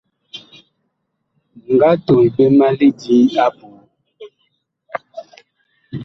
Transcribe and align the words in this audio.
Mi 1.63 1.69
nga 1.75 1.89
tol 2.05 2.21
ɓe 2.35 2.43
ma 2.57 2.67
lidi 2.77 3.17
apuu. 3.45 3.77